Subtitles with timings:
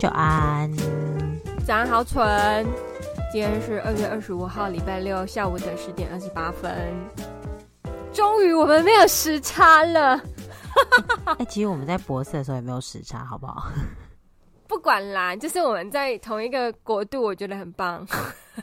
[0.00, 0.72] 早安。
[1.66, 2.66] 早安，好蠢。
[3.30, 6.90] 今天是二月二十五号，礼拜六下午的十点二十八分。
[8.10, 10.18] 终于，我们没有时差了。
[11.26, 13.70] 哎、欸，其实我们在博士的时候也没有时差，好不好？
[14.66, 18.06] 不管啦，就是我们在同一个国度，我觉得很棒。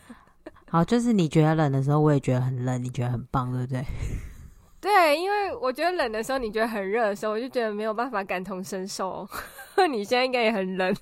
[0.71, 3.85] 好，就是你觉得冷的时候，我也觉得很冷，你觉得很棒，对不对？
[4.79, 9.27] 对，因为我觉得冷的时候，你觉得很热的时候，我就觉得没有办法感同身受。
[9.89, 10.95] 你现在应该也很冷，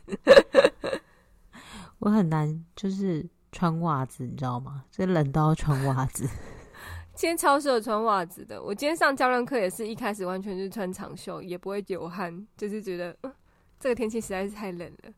[2.00, 4.84] 我很难就是穿袜子，你知道吗？
[4.92, 6.28] 所以冷到要穿袜子。
[7.14, 8.62] 今天超适合穿袜子的。
[8.62, 13.34] 我今天上教练课也是一开始完全是穿长袖，也不会流汗，就是觉得、呃、
[13.80, 15.12] 这个天气实在是太冷了。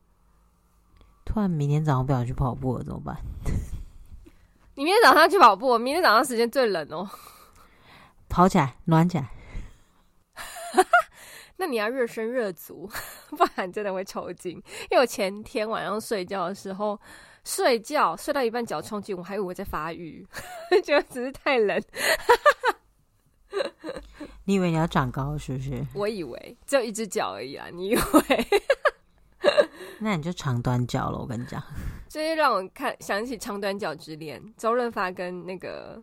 [1.26, 3.18] 突然明天早上不想去跑步了，怎么办？
[4.76, 7.10] 你明天早上去跑步，明天早上时间最冷哦。
[8.30, 9.30] 跑起来，暖起来。
[11.58, 12.90] 那你要热身热足，
[13.36, 14.52] 不然真的会抽筋。
[14.92, 17.00] 因为我前天晚上睡觉的时候，
[17.44, 20.26] 睡觉睡到一半脚抽筋，我还以为我在发育，
[20.84, 21.82] 觉得只是太冷。
[24.44, 25.84] 你以为你要长高是不是？
[25.96, 27.68] 我以为只有一只脚而已啊！
[27.74, 28.48] 你以为？
[30.00, 31.18] 那你就长短脚了。
[31.18, 31.62] 我跟你讲，
[32.08, 36.02] 这就让我看想起长短脚之恋，周润发跟那个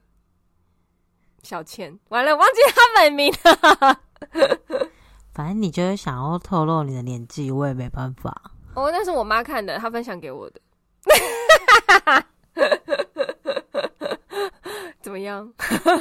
[1.44, 1.96] 小倩。
[2.08, 4.00] 完了，忘记他本名了。
[5.34, 8.52] 反正你就是想要透露你的年纪，我也没办法。
[8.74, 10.60] 哦，那是我妈看的，她分享给我的。
[15.02, 15.52] 怎么样？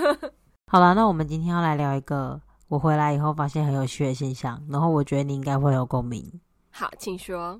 [0.67, 6.39] 好了，那我们今天要来聊一个我回来以后发现很有趣的现象，然后我觉得你应该会有共鸣。
[6.71, 7.59] 好，请说。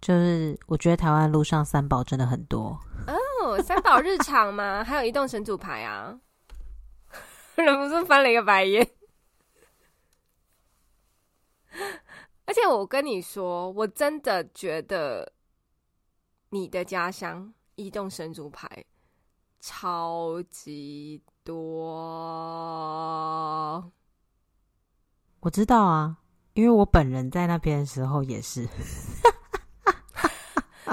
[0.00, 4.84] 就是我觉得台湾路上三宝真的很多哦，三宝日常吗？
[4.84, 6.16] 还有移动神主牌啊，
[7.64, 8.88] 忍不住翻了一个白眼。
[12.46, 15.32] 而且我跟你说，我真的觉得
[16.50, 18.84] 你的家乡移动神主牌
[19.60, 21.52] 超级多。
[25.40, 26.18] 我知道啊，
[26.54, 28.68] 因为我本人在那边的时候也是。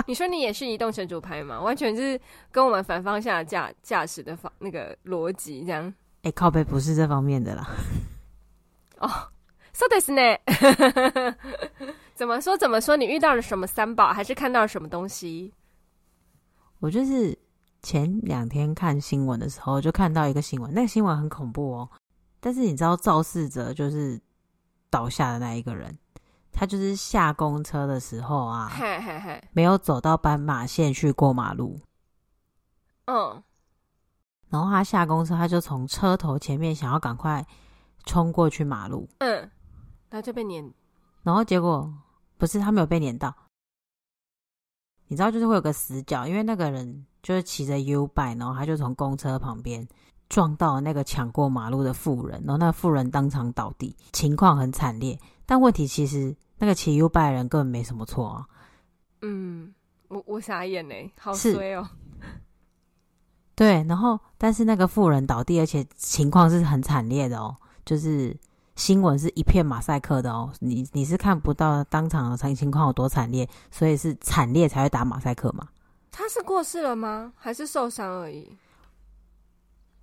[0.07, 1.61] 你说你也是移动神主牌吗？
[1.61, 2.19] 完全是
[2.51, 5.93] 跟我们反方向驾驾驶的方那个逻辑这样。
[6.25, 7.67] 哎、欸，靠背不是这方面的啦。
[8.97, 9.09] 哦。
[9.73, 10.21] 说的是呢，
[12.15, 12.95] 怎么说怎么说？
[12.95, 15.53] 你遇到了什么三宝，还是看到了什么东西？
[16.79, 17.37] 我就是
[17.81, 21.89] 前两天看新闻的时候，就看到一个新闻，那个新闻很恐怖哦。
[22.39, 24.17] 但是你知道肇事者就是
[24.89, 25.93] 倒下的那一个人，
[26.53, 31.77] 他就是下公车的时候啊，嘿嘿嘿，没有走到斑马线去过马路。
[33.07, 33.43] 嗯，
[34.49, 37.45] 然后他下公车，他就从车头前面想要赶快
[38.05, 39.07] 冲过去马路。
[39.19, 39.49] 嗯。
[40.07, 40.71] 然后就被碾，
[41.23, 41.93] 然后结果
[42.37, 43.35] 不是他没有被碾到，
[45.07, 49.85] 你知道就是会有个死角，因为那个人就是骑着 U bike，然后他就从公车旁边
[50.29, 55.19] 撞到那个抢过马路的妇人，然后那个妇人当场倒地，情况很惨烈。
[55.45, 58.47] 但问题其实那个骑 U bike 的人根本没什么错啊。
[59.21, 59.73] 嗯，
[60.07, 61.85] 我我傻眼呢，好衰哦。
[63.55, 67.55] 对，然后但是那个富人倒地，而且情况是很惨烈的哦，
[67.85, 68.35] 就是。
[68.75, 75.69] 新闻是一片马赛克的哦，你你是看不到当场的情况有多惨烈，所以是惨烈才会打马赛克嘛？
[76.11, 77.31] 他是过世了吗？
[77.37, 78.51] 还是受伤而已？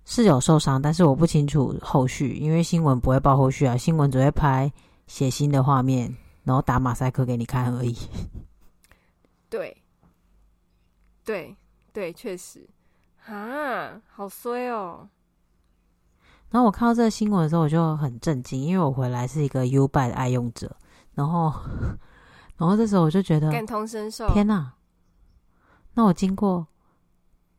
[0.05, 4.73] 是有受伤，但是我不清楚后续，因为新闻不会报后续啊，新闻只会拍
[5.05, 6.11] 血腥的画面，
[6.43, 7.95] 然后打马赛克给你看而已。
[9.51, 9.77] 对，
[11.23, 11.55] 对
[11.93, 12.67] 对，确实
[13.25, 15.07] 啊，好衰哦。
[16.49, 20.75] 然后我看到这个新闻的时候，我就很震惊，因为我回来是一个 U-Bike 的爱用者。
[21.13, 21.51] 然后，
[22.57, 24.27] 然后这时候我就觉得感同身受。
[24.29, 24.73] 天哪！
[25.95, 26.67] 那我经过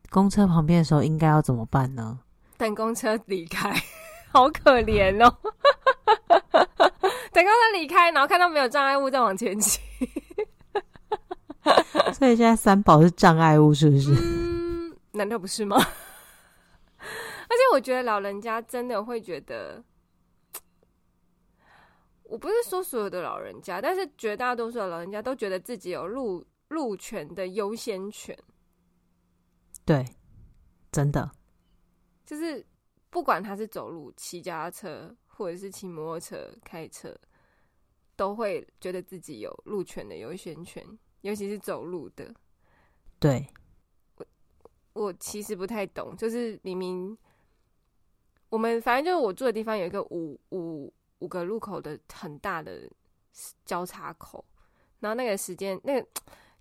[0.09, 2.19] 公车旁边的时候，应该要怎么办呢？
[2.57, 3.73] 等公车离开，
[4.31, 5.33] 好可怜哦。
[7.31, 9.81] 等公车离开，然后看到没有障碍物，再往前骑。
[12.13, 14.13] 所以现在三宝是障碍物，是不是？
[14.13, 14.44] 嗯，
[15.15, 15.77] 难道不是吗？
[16.97, 19.83] 而且我觉得老人家真的会觉得，
[22.23, 28.37] 我不是说所有的老人家，但是绝大多数的老人家都觉得自己有路路权的优先权。
[29.85, 30.03] 对，
[30.91, 31.31] 真的，
[32.25, 32.65] 就是
[33.09, 37.15] 不管他是走路、骑脚踏车，或者是骑摩托车、开车，
[38.15, 40.83] 都会觉得自己有路权的优先权，
[41.21, 42.33] 尤其是走路的。
[43.19, 43.47] 对。
[44.95, 47.17] 我其实不太懂，就是明明
[48.47, 52.89] 我们反正就是我住的地方有一个五五五个路口的很大的
[53.65, 54.43] 交叉口，
[55.01, 56.07] 然后那个时间那个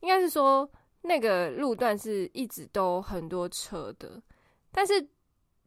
[0.00, 0.68] 应该是说
[1.02, 4.20] 那个路段是一直都很多车的，
[4.72, 5.08] 但是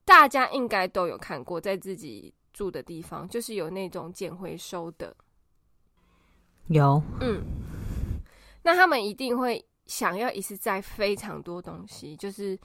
[0.03, 5.15] 大家应该都有看过，在自己住的地方就是有那种捡回收的，
[6.67, 7.41] 有，嗯，
[8.63, 9.65] 那他们一定会。
[9.88, 12.60] 想要一次载非常多东西，就是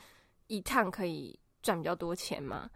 [0.49, 2.71] 一趟可以赚比较多钱嘛。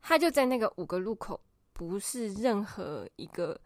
[0.00, 1.40] 他就在那个五个路口，
[1.72, 3.58] 不是任何一个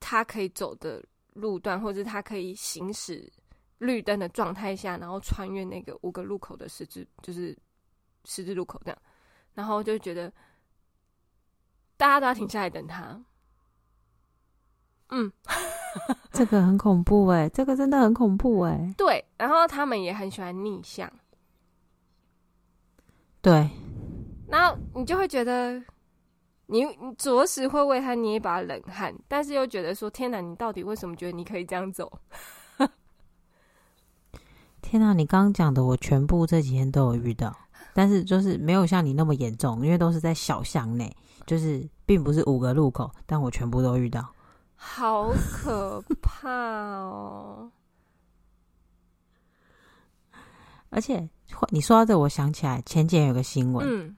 [0.00, 1.02] 他可以走的
[1.32, 3.32] 路段，或者他可以行驶
[3.78, 7.56] 绿灯的状态下，然后穿越那个五个路口的十字，就是
[8.24, 9.02] 十字路口这样，
[9.54, 10.32] 然后就觉得
[11.96, 13.20] 大家都要停下来等他。
[15.12, 15.30] 嗯。
[16.32, 18.94] 这个很恐怖哎，这个真的很恐怖哎。
[18.96, 21.10] 对，然后他们也很喜欢逆向。
[23.42, 23.68] 对，
[24.48, 25.74] 然后你就会觉得
[26.66, 32.10] 你，你你着实会为他捏一把冷汗，但是又觉得说：天哪，你到底为什么觉得你可以这样走？
[34.80, 37.54] 天哪，你刚刚讲的，我全部这几天都有遇到，
[37.92, 41.14] 但是就是没有像你那么严重，因为都是在小巷内，
[41.44, 44.26] 就是并不是五个路口，但我全部都遇到。
[44.84, 47.70] 好可怕哦！
[50.90, 51.26] 而且
[51.70, 54.16] 你说到这，我想起来前几天有个新闻，嗯，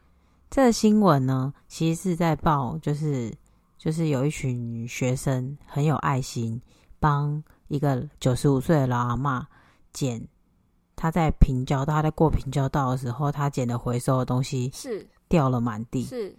[0.50, 3.32] 这个新闻呢，其实是在报，就是
[3.78, 6.60] 就是有一群学生很有爱心，
[6.98, 9.46] 帮一个九十五岁的老阿妈
[9.92, 10.26] 捡，
[10.96, 16.34] 他在平交道，他在过平交道的时候，他捡的回收的东西是掉了满地，是。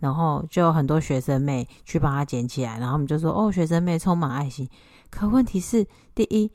[0.00, 4.68] 然后就有很多学生妹去帮他捡起来，然后我们就说：“哦，学生妹充满爱心。”
[5.10, 6.50] 可问题是，第一，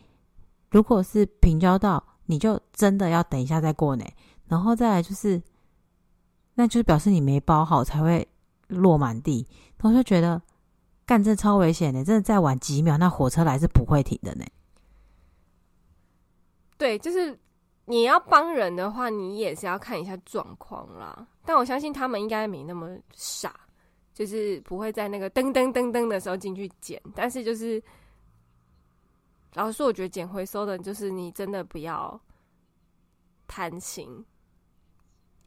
[0.70, 4.06] 如果是平交道，你就真的要等一下再过呢。
[4.48, 5.42] 然后再来就是，
[6.56, 8.28] 那就是表示你没包好才会
[8.68, 9.48] 落满地。
[9.82, 10.42] 我就觉得，
[11.06, 14.46] 干这超危险的，真的再晚几秒，那火车来是不会停的呢。
[16.78, 17.40] 对，就是。
[17.86, 21.28] 你要帮人的话，你也是要看一下状况啦。
[21.44, 23.60] 但我相信他们应该没那么傻，
[24.14, 27.02] 就是不会在那个噔噔噔噔的时候进去捡。
[27.16, 27.82] 但是就是，
[29.56, 32.20] 老实说，我觉得捡回收的，就是你真的不要
[33.48, 34.26] 贪心，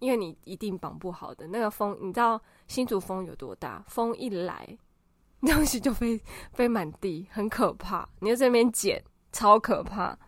[0.00, 1.46] 因为你一定绑不好的。
[1.46, 3.84] 那个风，你知道新竹风有多大？
[3.88, 4.76] 风一来，
[5.42, 6.20] 东西就飞
[6.52, 8.08] 飞满地，很可怕。
[8.18, 9.02] 你在这边捡，
[9.32, 10.18] 超可怕。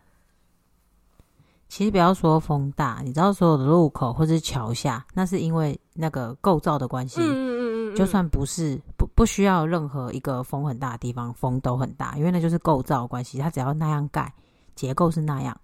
[1.76, 7.20] 其实不要说风大，你知道所有的路口或是桥下，那是因为那个构造的关系。
[7.20, 13.36] 嗯嗯嗯，就算不是不不需要任何一个风很大的地方，风都很大，因为那就是构造的关系。
[13.36, 14.32] 它只要那样盖，
[14.74, 15.54] 结构是那样，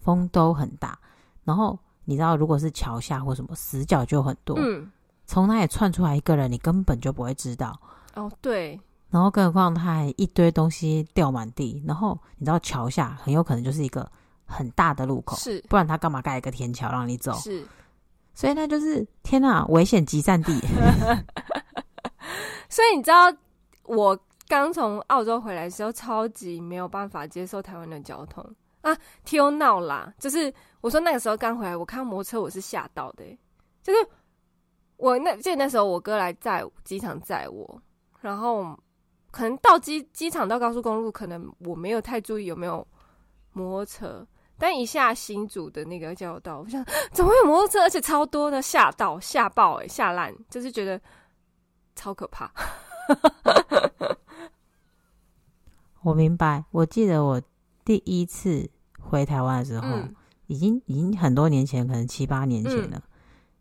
[0.00, 0.98] 风都很大。
[1.44, 4.56] 然后你知道，如果是桥下或什么死角就很多。
[4.58, 4.90] 嗯，
[5.24, 7.78] 从那里窜出来一个人，你根本就不会知道。
[8.16, 8.76] 哦，对。
[9.08, 14.10] 然后更何况他还一堆东西掉满地，然后你知道桥下很有可能就是一个。
[14.50, 17.32] 很大的路口，是，不然他干嘛盖一个天桥让你走？
[17.34, 17.64] 是，
[18.34, 20.58] 所以那就是天哪，危险集散地。
[22.68, 23.32] 所以你知道，
[23.84, 28.44] 我刚从澳洲回来的时候，超级没有办法接受台湾的交通
[28.82, 28.96] 啊！
[29.24, 33.24] 天闹啦，就是我说那个时候刚回来，我看摩托车我是吓到的，
[33.82, 33.98] 就是
[34.96, 37.82] 我那记得那时候我哥来载机场载我，
[38.20, 38.78] 然后
[39.30, 42.86] 可能到机机场到高速公路，可能我没有太注意有没有
[43.52, 44.26] 摩托车。
[44.60, 51.00] 但一下新竹的那个交流道，我想 怎么会有摩托车，而且超多的，吓到吓爆哎，吓烂，就是觉得
[51.96, 52.52] 超可怕。
[56.04, 57.40] 我明白，我记得我
[57.86, 58.68] 第一次
[59.00, 60.14] 回台湾的时候，嗯、
[60.46, 63.02] 已经已经很多年前，可能七八年前了，嗯、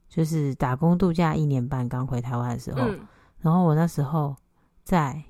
[0.10, 3.08] 就是打工度假一年半刚回台湾的时候，嗯、
[3.40, 4.36] 然后我那时候
[4.84, 5.24] 在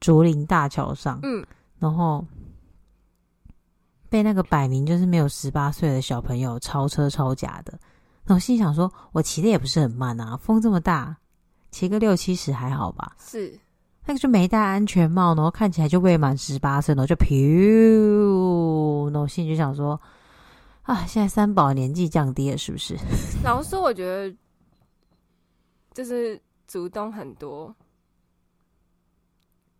[0.00, 1.46] 竹林大桥上，嗯，
[1.78, 2.26] 然后。
[4.08, 7.78] 被那个摆明就是没有十八岁的小朋友超车超假的，
[8.24, 11.16] 那我心想说，我骑的也不是很慢啊，风这么大，
[11.70, 13.16] 骑个六七十还好吧？
[13.18, 13.58] 是，
[14.06, 20.00] 那个就没戴安全帽，然后看起来就未满十八岁，然后就噗，那我心里就想说，
[20.82, 22.96] 啊，现在三宝年纪降低了是不是？
[23.42, 24.34] 老实说，我觉得
[25.92, 27.74] 就是主动很多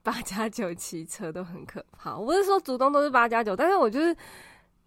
[0.04, 2.16] 八加九骑车都很可怕。
[2.16, 4.16] 我不是说竹东都是八加九，但是我就是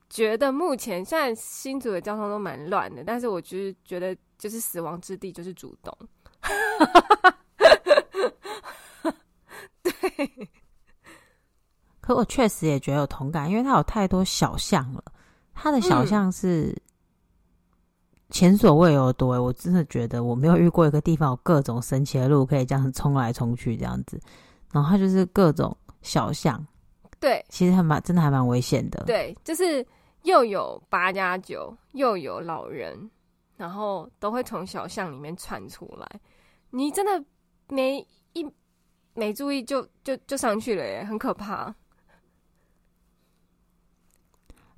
[0.09, 5.97] 觉得目前现在新竹的交通都蛮乱的，但是我就是觉得就是死亡之地就是竹东。
[9.81, 10.49] 对，
[11.99, 15.03] 可我确实也觉得有同感，因为它有太多小巷了，
[15.53, 16.67] 它的小巷是。
[16.67, 16.81] 嗯
[18.29, 24.19] 前所未有多，我真的觉得我没有遇过一个地方有各种神奇的路可以这样冲来冲去这样子，
[24.71, 26.65] 然后它就是各种小巷，
[27.19, 29.85] 对，其实还蛮真的还蛮危险的，对，就是
[30.23, 33.09] 又有八加九，又有老人，
[33.55, 36.07] 然后都会从小巷里面窜出来，
[36.69, 37.23] 你真的
[37.67, 38.45] 没一
[39.13, 41.73] 没注意就就就上去了耶，很可怕。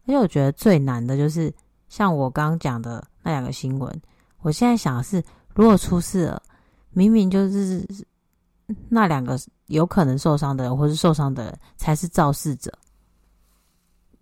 [0.06, 1.54] 而且我觉得最难的就是
[1.88, 3.06] 像我刚刚讲的。
[3.22, 4.02] 那两个新闻，
[4.40, 5.22] 我现在想的是，
[5.54, 6.42] 如果出事了，
[6.92, 7.86] 明明就是
[8.90, 12.72] 那两个有可能受伤的人，或是受伤的人才是肇事者。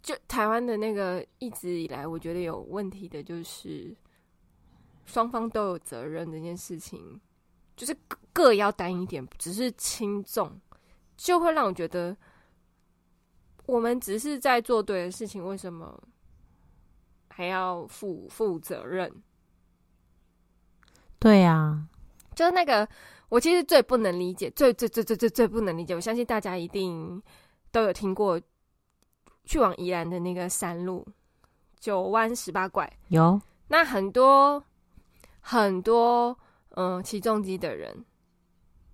[0.02, 3.96] 就台湾的那个一直以来，我觉得有问题的就是
[5.06, 7.20] 双方都有责任这件事情，
[7.76, 7.96] 就是
[8.32, 10.52] 各要担一点，只是轻重，
[11.18, 12.16] 就会让我觉得
[13.66, 16.02] 我们只是在做对的事情，为什么？
[17.30, 19.14] 还要负负责任，
[21.20, 21.88] 对呀、啊，
[22.34, 22.90] 就是那个，
[23.30, 25.94] 我其实最不能理解，最最最最最最不能理解。
[25.94, 27.22] 我相信大家一定
[27.72, 28.40] 都有听过，
[29.46, 31.06] 去往宜兰的那个山路
[31.80, 34.64] 九弯十八拐，有那很多
[35.42, 36.38] 很多
[36.70, 38.06] 嗯起重机的人，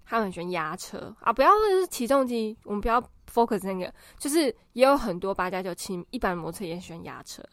[0.04, 1.32] 他们很喜欢压车啊！
[1.32, 3.00] 不要说是起重机，我们不要
[3.32, 7.44] focus 那个，就是也有很多八加九骑一般摩托车也喜欢压车。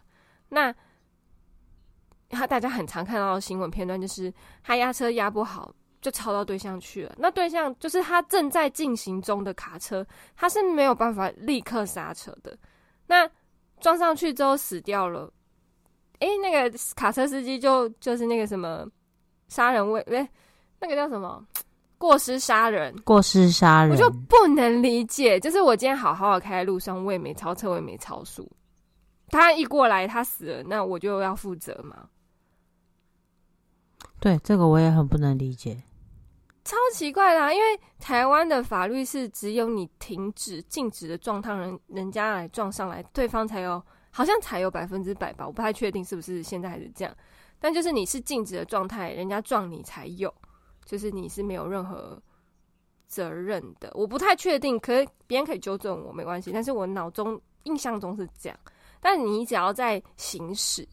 [0.48, 0.74] 那
[2.28, 4.32] 他大家很常看到的新闻片段，就是
[4.62, 7.14] 他压车压不好，就超到对象去了。
[7.18, 12.56] 那对象就是他正在进行中的卡车，他是没有办法立刻刹车的。
[13.06, 13.28] 那
[13.80, 15.32] 撞上去之后死掉了，
[16.20, 18.86] 诶、欸，那个卡车司机就就是那个什么
[19.48, 20.28] 杀人未，诶，
[20.78, 21.44] 那个叫什么
[21.98, 22.94] 过失杀人？
[23.04, 25.40] 过失杀人，我就不能理解。
[25.40, 28.50] 就是我今天好好的开在路上，我也没超车，我也没超速。
[29.28, 32.08] 他一过来，他死了，那我就要负责吗？
[34.18, 35.82] 对，这个我也很不能理解，
[36.70, 37.52] 超奇怪啦！
[37.52, 47.12] 因为台湾的法律是只有你停止、静止的状态，人人家来撞上来，对方才有，好像才有百分之百吧，我不太确定是不是现在还是这样。
[47.58, 50.32] 但就是你是静止的状态，人家撞你才有，
[50.84, 52.22] 就是你是没有任何
[53.08, 53.90] 责任的。
[53.96, 56.52] 我不太确定，可别人可以纠正我，没关系。
[56.52, 58.56] 但是我脑中印象中是这样。
[59.00, 60.86] 但你只要在行驶，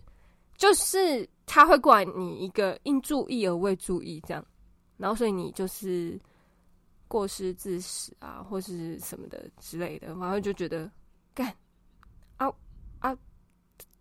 [0.55, 4.43] 就是他会怪你一个应注意而未注意这样，
[4.97, 6.19] 然后所以你就是
[7.07, 10.89] 过失致死啊，或是什么的之类的，然后就觉得
[11.33, 11.55] 干
[12.37, 12.51] 啊
[12.99, 13.15] 啊，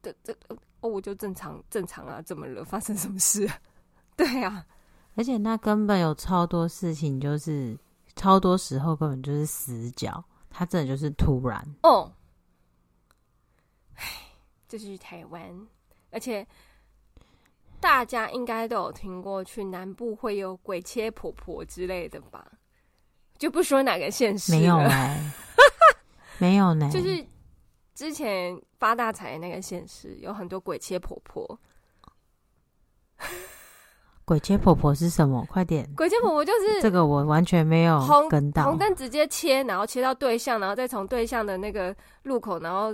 [0.03, 0.37] 这这
[0.81, 2.65] 哦，我就正常正常啊，怎么了？
[2.65, 3.49] 发生什么事？
[4.17, 4.67] 对啊，
[5.15, 7.79] 而且那根本有超多事情，就是
[8.15, 12.13] 超多时候根本就是死角，他真的就是突然哦。
[13.95, 14.05] 唉，
[14.69, 15.67] 这是台湾，
[16.11, 16.47] 而且
[17.87, 22.45] 大家应该都有听过，去南部会有鬼切婆婆之类的吧？
[23.39, 25.33] 就不说哪个县市了，没有呢，
[26.39, 27.25] 没有呢，就是
[27.95, 31.61] 之前发大财那个县市，有很多鬼切婆婆。
[34.25, 35.47] 鬼切婆婆是什么？
[35.49, 35.89] 快点！
[35.97, 38.65] 鬼切婆婆就是这个，我完全没有跟到。
[38.65, 42.93] 红灯直接切，然后切到对象，然后再从对象的那个路口，然后。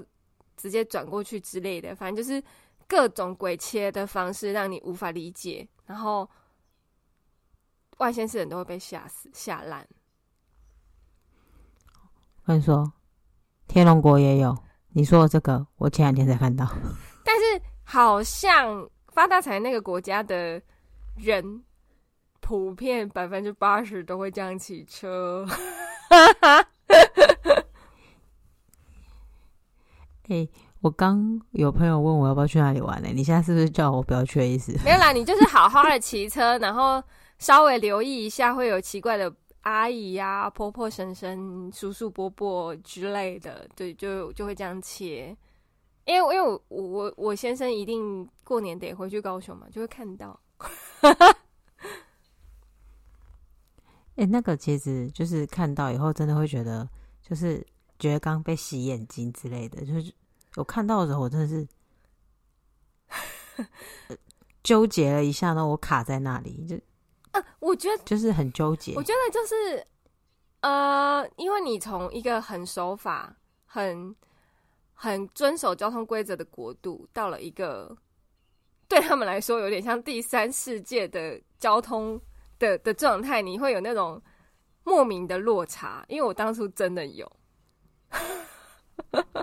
[0.55, 2.41] 直接转过去之类的，反正就是
[2.93, 5.67] 各种鬼切的方式，让你无法理解。
[5.87, 6.29] 然后
[7.97, 9.89] 外县市人都会被吓死、吓烂。
[12.45, 12.93] 我跟你说，
[13.67, 14.55] 天龙国也有。
[14.91, 16.71] 你说的这个，我前两天才看到。
[17.25, 20.61] 但是好像发大财那个国家的
[21.17, 21.65] 人，
[22.41, 25.47] 普遍百分之八十都会这样骑车。
[30.29, 30.51] 嘿，
[30.83, 33.09] 我刚有朋友问我要不要去哪里玩呢？
[33.15, 34.73] 你现在是不是叫我不要去的意思？
[34.85, 37.01] 没有啦，你就是好好的骑车， 然后
[37.39, 45.37] 稍微留意一下，会有奇怪的阿姨呀、啊、婆婆、婶婶、叔叔、伯伯之类的，对，就就会这样切。
[46.05, 50.41] 因为因为我我我先生一定过年得回去高雄嘛，就会看到。
[54.17, 56.89] 哎、欸，那个其实就是看到以后，真的会觉得
[57.23, 57.65] 就是。
[57.99, 60.13] 觉得刚被洗眼睛之类的，就是
[60.57, 61.67] 我看到的时候，我真的是
[64.63, 66.77] 纠结了一下，然后我卡在那里，就
[67.33, 68.95] 啊，我觉得就是很纠结。
[68.95, 69.87] 我觉得就是
[70.61, 74.15] 呃，因为你从一个很守法、很
[74.95, 77.97] 很遵守交通规则的国度，到了一个
[78.87, 82.21] 对他们来说有点像第三世界的交通
[82.59, 84.23] 的的状态，你会有那种
[84.85, 86.05] 莫名的落差。
[86.09, 87.31] 因为我当初真的有，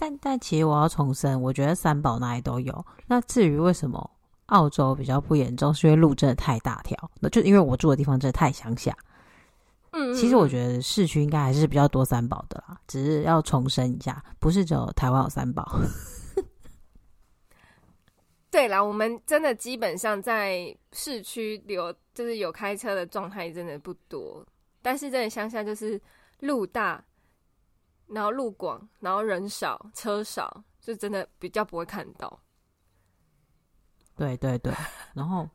[0.00, 2.86] 但但其实我要重申，我觉得三宝哪里都有。
[3.06, 4.10] 那至于为什么
[4.46, 8.96] 澳洲比较不严重，是因为路真的太大条，那就因为我住的地方真的太乡下。
[9.90, 15.78] 嗯，其实我觉得市区应该还是比较多三宝的啦，只是要重申一下，不是只有台湾有三宝。
[18.50, 24.42] 对啦，我们真的基本上在市区有就是有开车的状态真的不多，
[24.80, 26.00] 但是真的乡下就是
[26.40, 27.04] 路大，
[28.10, 32.40] 然后路广，然后人少车少，就真的比较不会看到。
[34.16, 34.72] 对对对，
[35.14, 35.48] 然后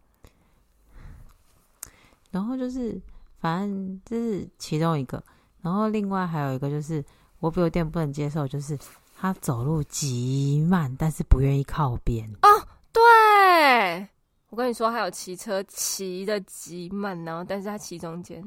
[2.32, 3.02] 然后就是。
[3.38, 5.24] 反正这是其中一个，
[5.62, 7.04] 然后另外还有一个就是
[7.38, 8.76] 我有点不能接受，就是
[9.16, 12.28] 他走路极慢，但是不愿意靠边。
[12.42, 12.48] 哦，
[12.92, 14.10] 对，
[14.50, 18.42] 我跟你说，还有骑车骑的极慢，然后但是他骑中间，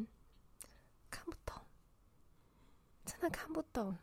[1.10, 1.54] 看不懂，
[3.20, 3.96] 真的看不懂。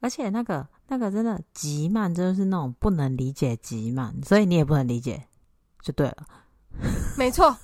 [0.00, 5.28] 而且那个那个真的极慢，真的是那种不能理解极慢，所以你也不能理解，
[5.82, 6.26] 就对了。
[7.18, 7.54] 没错，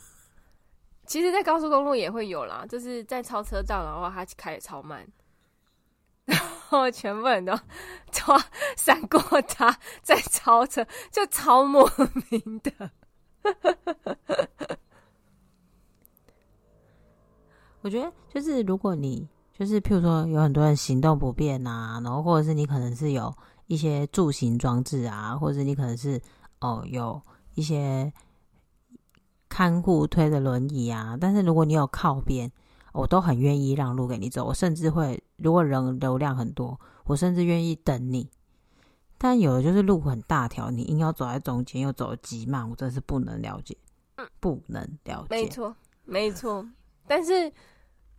[1.06, 5.06] 其实，在高速公路也会有啦，就是在超车道，然后他开的超慢，
[6.26, 7.58] 然后全部人都
[8.12, 8.38] 超
[8.76, 11.90] 闪过他，在超车，就超莫
[12.30, 12.90] 名的。
[17.86, 23.32] 我觉得，就是如果你就是，譬如说，有很多人行动不便啊，然后或者是你可能是有
[23.68, 26.20] 一些助行装置啊，或者是你可能是
[26.58, 27.22] 哦有
[27.54, 28.12] 一些。
[29.48, 32.50] 看护推的轮椅啊，但是如果你有靠边，
[32.92, 34.44] 我都很愿意让路给你走。
[34.44, 38.28] 我甚至会，如果人流量很多，我甚至愿意等你。
[39.16, 43.74] 但有的就是路很大条，你硬要走在中间，又走得极慢，我真是不能了解，
[44.40, 45.28] 不能了解。
[45.30, 46.66] 没错，没错。
[47.06, 47.50] 但是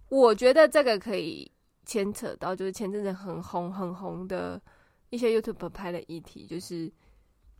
[0.09, 1.51] 我觉得这个可以
[1.85, 4.61] 牵扯到，就是前阵子很红很红的
[5.09, 6.91] 一些 YouTube 拍的议题，就是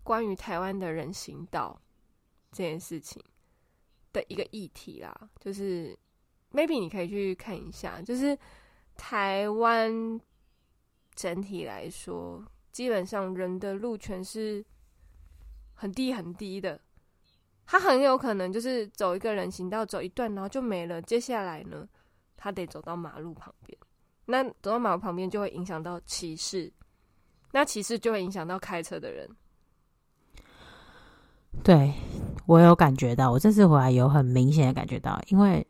[0.04, 1.80] 关于台湾的人行道
[2.52, 3.24] 这件事情。
[4.14, 5.96] 的一个议题啦，就是
[6.52, 8.36] maybe 你可以去看一下，就是
[8.96, 10.20] 台湾
[11.14, 14.66] 整体来说，基本上人的路权是
[15.74, 16.80] 很低很低的，
[17.66, 21.00] 他很有可能就是走一个人行道走一段，然后就没了。
[21.02, 21.88] 接下来呢，
[22.38, 23.78] 他得走到马路旁边，
[24.26, 26.72] 那走到马路旁边就会影响到骑士，
[27.52, 29.30] 那骑士就会影响到开车的人。
[31.64, 31.92] 对，
[32.46, 35.66] 我有感觉到，我这次回来有很明显的感觉到，因为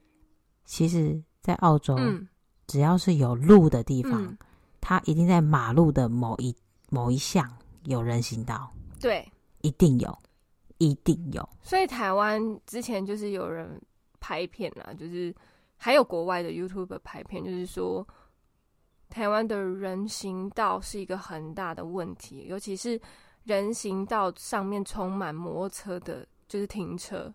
[0.66, 2.28] 其实，在澳洲，嗯、
[2.68, 4.38] 只要是有路的地方，嗯、
[4.82, 6.54] 它一定在马路的某一
[6.90, 7.50] 某一项
[7.86, 9.26] 有人行道，对，
[9.62, 10.20] 一定有，
[10.78, 11.50] 一定有。
[11.62, 13.82] 所以台湾之前就是有人
[14.20, 15.34] 拍片啊，就是
[15.78, 18.06] 还有国外的 YouTuber 拍片，就是说
[19.10, 23.00] 台湾的人行道是一个很大的问题，尤其是。
[23.44, 27.34] 人行道上面充满摩托车的，就是停车。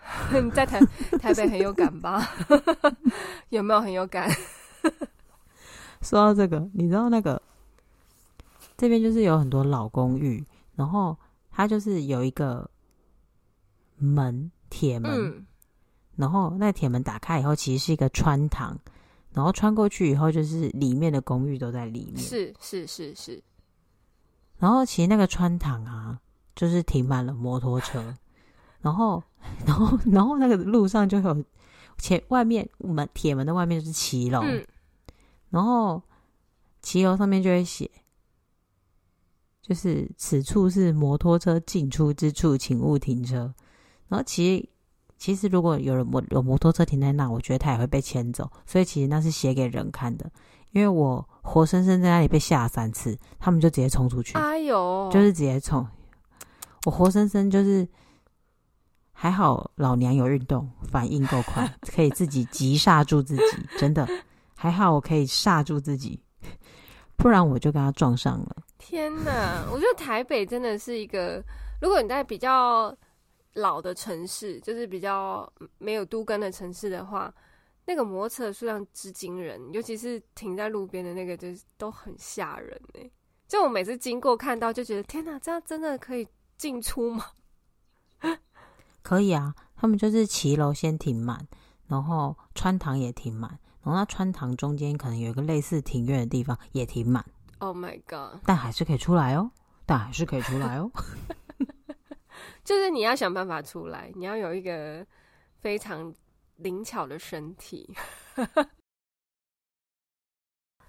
[0.32, 0.80] 你在台
[1.20, 2.26] 台北很有感吧？
[3.50, 4.30] 有没有很有感？
[6.00, 7.42] 说到这个，你知道那个
[8.78, 10.42] 这边就是有很多老公寓，
[10.74, 11.14] 然后
[11.50, 12.70] 它就是有一个
[13.98, 15.46] 门，铁门，嗯、
[16.20, 18.78] 然后那铁门打开以后，其实是一个穿堂，
[19.32, 22.18] 然后穿过去以后，就是里面的公寓都在里面。
[22.18, 23.42] 是是是是。
[24.58, 26.20] 然后其实那个穿堂啊，
[26.54, 28.14] 就是停满了摩托车，
[28.82, 29.22] 然后，
[29.64, 31.44] 然后，然后那个路上就有
[31.96, 34.62] 前外面门铁门的外面就是骑楼，嗯、
[35.48, 36.02] 然后
[36.82, 37.90] 骑楼上面就会写，
[39.62, 43.54] 就是此处是摩托车进出之处，请勿停车。
[44.08, 44.68] 然后其实
[45.20, 50.28] 其实如果有人摩有摩托车停在那，我觉得他也会被牵走，所以其实那是写给人看的。
[50.72, 55.86] 因为我活生生在那里被吓三次，他们就直接冲出去，哎呦，就是直接冲。
[56.86, 57.86] 我活生生就是
[59.12, 63.42] 还好，老娘有运动，反应够快，可以自己急刹住自己，
[63.78, 64.08] 真的
[64.56, 66.18] 还好，我可以刹住自己，
[67.16, 68.56] 不然我就跟他撞上了。
[68.78, 71.44] 天哪，我觉得台北真的是一个，
[71.82, 72.96] 如果你在比较
[73.54, 77.32] 老的城市，就是比较没有都更的城市的话。
[77.86, 83.10] 那个摩托车数量之惊人，尤其是停在路边的那个，就是都很吓人哎！
[83.48, 87.24] 就我每次经过看到，就觉得天哪，这样真的可以进出吗？
[89.02, 91.48] 可以啊，他们就是骑楼先停满，
[91.88, 97.24] 然后穿堂也停满，然后那穿堂中间可能有一个类似庭院的地方也停满。
[97.58, 98.40] Oh my god！
[98.44, 99.50] 但还是可以出来哦，
[99.84, 100.88] 但还是可以出来哦。
[102.64, 105.06] 就是你要想办法出来，你要有一个
[105.60, 106.14] 非常
[106.56, 107.94] 灵巧的身体。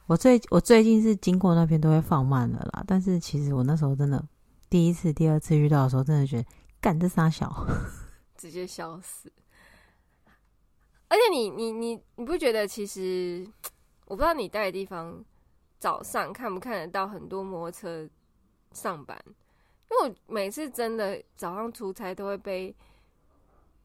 [0.08, 4.28] 我最我最近是经过那边都会放慢了啦，但是其实我那时候真的
[4.70, 6.46] 第一次、第二次遇到的时候，真的觉得
[6.80, 7.50] 干这傻小，
[8.38, 9.32] 直接笑死。
[11.08, 13.48] 而且你你你你不觉得其实
[14.06, 15.24] 我不知道你待的地方。
[15.82, 18.08] 早上看不看得到很多摩托车
[18.72, 19.20] 上班？
[19.92, 22.74] 因为我每次真的早上出差都会被。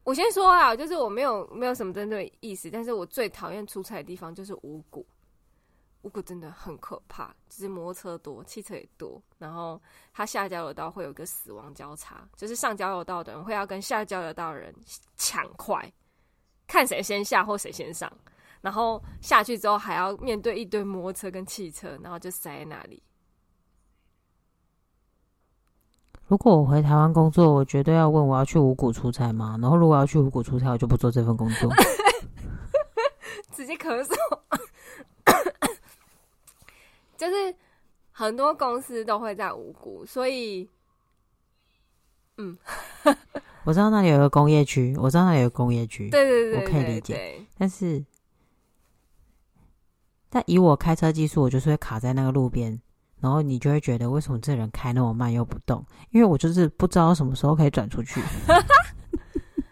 [0.03, 5.05] 我先说啊，就是我没有没有什么针对意思，但是我最讨厌出差的地方就是五谷。
[6.03, 9.81] 五谷真的很可怕，就是摩托车多，汽车也多，然后
[10.13, 14.73] 它下交流道会有个死亡交叉，就是上交流道的人会要跟下交流道的人
[15.17, 15.91] 抢快，
[16.67, 18.09] 看谁先下或谁先上。
[18.61, 23.03] 然后下去之后还要面对一堆摩托车跟汽车，然后就塞在那里。
[26.27, 29.57] 如果我回台湾工作，我绝对要问我要去五谷出差吗？
[29.61, 31.71] 然后如果要去五谷出差，我就不做这份工作。
[33.51, 34.13] 直接咳嗽。
[37.17, 37.55] 就是
[38.11, 40.69] 很多公司都会在五谷，所以，
[42.37, 42.57] 嗯，
[43.63, 48.03] 我知道那里有个工业区，我知道那里有个工业区，对对，对对对，我可以理解，但是。
[50.29, 52.81] 但以我开车技术，我就是会卡在那个路边，
[53.19, 55.85] 然后你就会觉得为什么这人开那么慢又不动？
[56.11, 58.21] 因为我就是不知道什么时候可以转出去。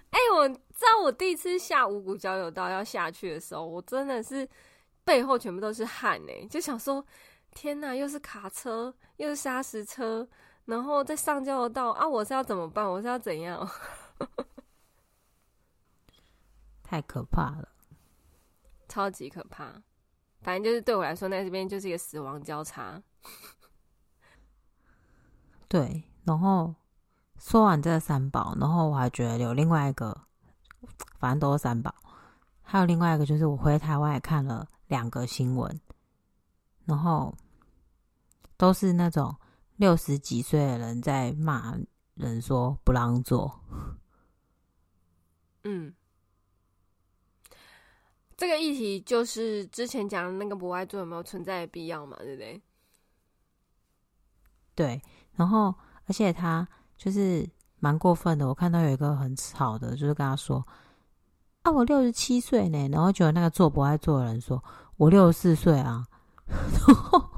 [0.09, 4.47] 哎、欸，我知道我第一次下五股交流道要下去的时候，我真的是
[5.03, 7.05] 背后全部都是汗哎，就想说
[7.51, 10.27] 天哪，又是卡车，又是砂石车，
[10.65, 12.89] 然后再上交流道啊，我是要怎么办？
[12.89, 13.69] 我是要怎样？
[16.83, 17.67] 太可怕了，
[18.87, 19.81] 超级可怕。
[20.45, 23.01] 反正就是对我来说，那这边就是一个死亡交叉。
[25.67, 26.75] 对，然后
[27.39, 30.15] 说完这三宝，然后我还觉得有另外一个，
[31.17, 31.91] 反正都是三宝。
[32.61, 35.81] 还有另外一个，就是我回台湾也看了两个新闻，
[36.85, 37.35] 然后
[38.55, 39.35] 都是那种
[39.77, 41.75] 六十几岁的人在骂
[42.13, 43.61] 人，说不让做。
[45.65, 45.91] 嗯。
[48.37, 52.17] 这个议题就是之前讲的那个博爱座有没有存在的必要嘛？
[52.17, 52.61] 对不对？
[54.75, 55.01] 对，
[55.35, 55.73] 然后
[56.05, 56.67] 而且他
[56.97, 57.47] 就是
[57.79, 58.45] 蛮过分的。
[58.45, 60.65] 我看到有一个很吵的，就是跟他说
[61.63, 64.61] ：“啊，我六十七岁呢。”然后就有那个做博爱座的人说
[64.97, 66.05] ：“我六十四岁啊。
[66.45, 67.29] ”然后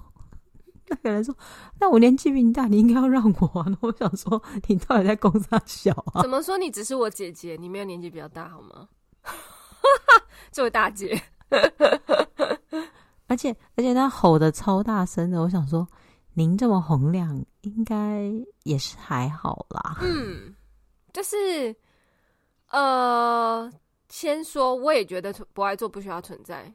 [0.87, 1.37] 那个人说
[1.79, 6.57] ：“那我年纪比你大，你应该要让我啊。”然后我想说：“你到底在公三小啊？”怎么说？
[6.57, 8.89] 你只是我姐姐，你没有年纪比较大好吗？
[10.51, 11.21] 这位大姐，
[13.27, 15.87] 而且而且他吼的超大声的，我想说，
[16.33, 18.31] 您这么洪亮，应该
[18.63, 19.97] 也是还好啦。
[20.01, 20.55] 嗯，
[21.13, 21.75] 就是
[22.69, 23.71] 呃，
[24.09, 26.73] 先说，我也觉得不爱做不需要存在。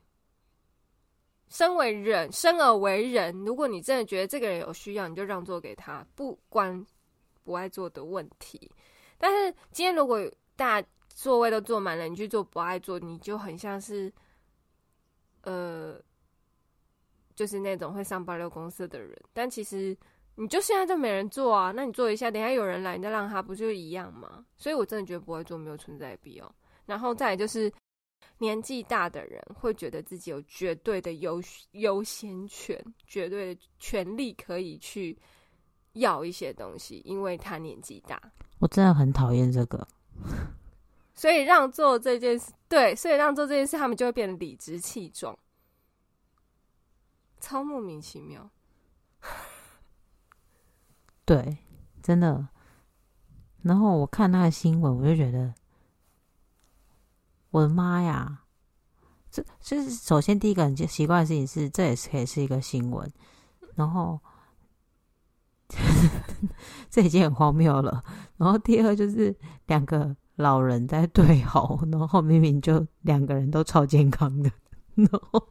[1.49, 6.87] 身为人，生而为人，如果你真的觉得这个人有需要，你就让座给他，不关
[7.45, 8.71] 不爱做的问题。
[9.19, 10.19] 但是今天如果
[10.57, 10.83] 大
[11.15, 14.13] 座位都坐满了，你去坐不爱做，你就很像是，
[15.43, 16.01] 呃，
[17.35, 19.17] 就是那种会上八六公司的人。
[19.33, 19.97] 但其实
[20.35, 24.45] 你就现在就没人坐啊，那你坐一下，等下有人来，你再让他，不就一样吗？
[24.57, 26.55] 所以我真的觉得不爱做没有存在必要。
[26.87, 27.73] 然后再就是
[28.39, 31.41] 年纪大的人会觉得自己有绝对的优
[31.73, 35.17] 优先权，绝对的权利可以去
[35.93, 38.21] 要一些东西，因为他年纪大。
[38.59, 39.87] 我真的很讨厌这个。
[41.15, 45.39] 所以让座这件事，对，所以让座这件事，他们就会变得理直气壮，
[47.39, 48.51] 超莫名其妙。
[51.27, 51.59] 对，
[52.03, 52.49] 真的。
[53.63, 55.55] 然后我看那个新闻，我就觉得，
[57.51, 58.45] 我的妈呀！
[59.31, 63.13] 这就是首先第一个很奇怪的事情是，这也是可以是一个新闻。
[63.75, 64.19] 然后
[66.91, 68.03] 这已经很荒谬了。
[68.39, 70.17] 然后第二就是两个。
[70.37, 74.51] 老人在对吼，然后明明就两个人都超健康的，
[74.95, 75.49] 然后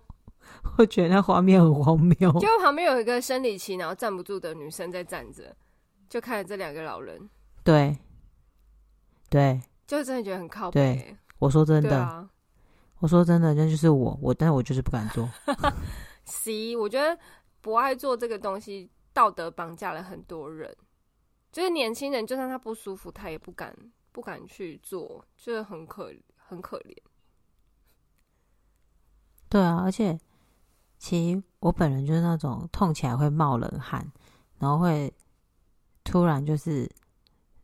[0.77, 2.31] 我觉得那画面很荒谬。
[2.39, 5.55] 就旁边有一个生理期然后站不住的女生在站着，
[6.09, 7.29] 就看着这两个老人。
[7.63, 7.97] 对，
[9.29, 10.73] 对，就真的觉得很靠谱。
[10.73, 12.29] 对，我说真的，啊、
[12.99, 15.29] 我说真的，那就是我，我，但是我就是不敢做。
[16.25, 17.17] C，我觉得
[17.61, 20.75] 不爱做这个东西，道德绑架了很多人。
[21.51, 23.75] 就是年轻人，就算他不舒服，他也不敢。
[24.11, 26.95] 不敢去做，就是很可很可怜。
[29.49, 30.19] 对啊，而且
[30.97, 34.09] 其实我本人就是那种痛起来会冒冷汗，
[34.59, 35.13] 然后会
[36.03, 36.89] 突然就是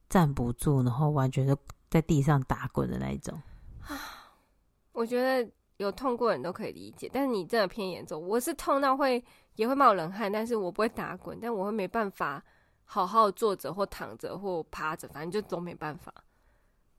[0.09, 1.57] 站不住，然后完全是
[1.89, 3.41] 在地上打滚的那一种。
[4.91, 8.21] 我觉得有痛过的人都可以理解，但是你真的偏严重。
[8.27, 9.23] 我是痛到会
[9.55, 12.43] 也会冒冷汗，但是我不会打滚，但我会没办法
[12.83, 16.13] 好好坐着或躺着或趴着，反正就总没办法，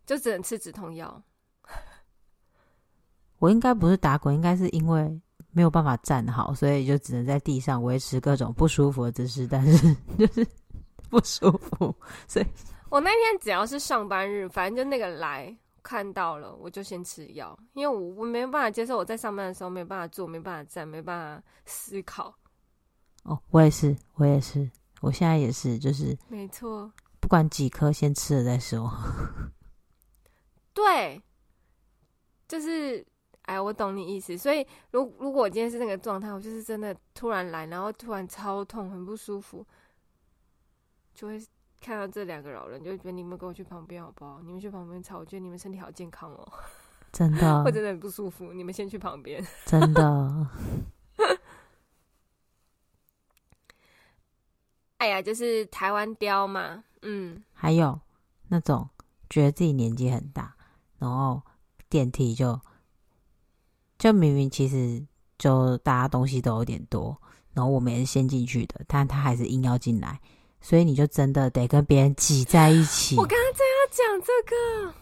[0.09, 1.23] 就只能吃止痛药。
[3.39, 10.45] 我应该不是打滚，应该是因为没有办法站好，所以就只能在地上维持各种不舒服的姿势，但是 就是
[11.09, 11.95] 不舒服。
[12.27, 12.47] 所以
[12.89, 15.57] 我那天只要是上班日，反正就那个来。
[15.81, 22.35] 看到了，我就先吃药，因为我我没办法接受我在上班的时候没办法坐，没办法站，没办法思考。
[23.23, 28.93] 哦，我也是，我也是，我现在也是，就是没错，不管几颗，先吃了再说。
[30.79, 31.21] 对，
[32.47, 33.05] 就是
[33.43, 34.39] 哎，我懂你意思。
[34.39, 39.67] 所以，如如果我今天是那个状态，我就是真的突然来，然后突然超痛，很不舒服，
[41.15, 41.45] 就会。
[41.81, 44.41] 看到这两个老人，就觉得你们跟我去旁边好不好？
[44.43, 46.53] 你们去旁边吵，我觉得你们身体好健康哦。
[47.13, 48.53] 真的，会真的很不舒服。
[48.53, 49.41] 你们先去旁边。
[49.65, 50.49] 真的。
[54.99, 57.45] 哎呀，就是台湾雕嘛，嗯。
[57.53, 58.01] 还有
[58.49, 58.91] 那种
[59.31, 60.57] 觉得自己年纪很大，
[60.99, 61.41] 然后
[61.89, 62.61] 电梯就
[63.99, 65.05] 就明明其实
[65.39, 67.17] 就大家东西都有点多，
[67.53, 70.21] 然后我们也是先进去的，但他还是硬要进来。
[70.61, 73.17] 所以你就真的得跟别人挤在一起。
[73.17, 74.95] 我刚刚正要讲这个，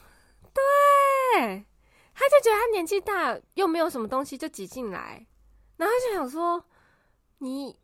[0.52, 1.64] 对，
[2.14, 5.26] 他就觉得他年纪大，又没有什么东西，就挤进来，
[5.78, 6.62] 然后就想说
[7.38, 7.74] 你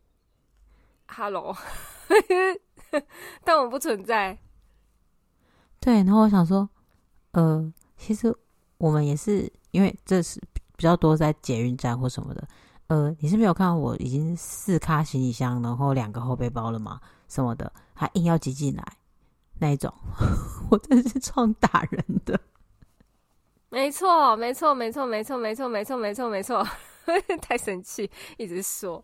[1.07, 1.57] ，Hello，
[3.43, 4.37] 但我不存在。
[5.79, 6.69] 对，然后我想说，
[7.31, 7.73] 呃，
[8.05, 8.35] 其实
[8.77, 10.37] 我们也是，因为这是
[10.75, 12.45] 比较多在捷运站或什么的。
[12.87, 16.99] 呃，你是没有看到我已经四卡行李箱，然后两个后背包了吗？
[17.29, 18.83] 什么的，还硬要挤进来，
[19.59, 19.89] 那一种，
[20.69, 22.37] 我真的是撞打人的。
[23.69, 26.67] 没错，没错，没错，没错，没错，没错，没错，没错，
[27.41, 29.01] 太生气，一直说。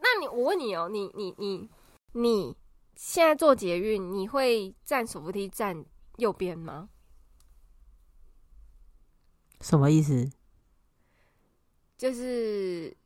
[0.00, 1.70] 那你，我问你哦，你，你，你，
[2.12, 2.56] 你
[2.96, 5.84] 现在坐捷运，你会站手扶梯站
[6.16, 6.88] 右边吗？
[9.60, 10.30] 什么意思？
[11.96, 12.96] 就是。